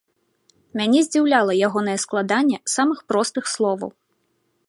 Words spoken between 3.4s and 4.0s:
словаў.